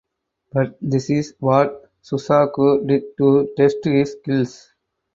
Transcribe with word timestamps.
But 0.51 0.79
this 0.81 1.11
is 1.11 1.35
what 1.39 1.91
Shusaku 2.01 2.87
did 2.87 3.15
to 3.17 3.53
test 3.55 3.77
his 3.83 4.13
skills. 4.13 4.73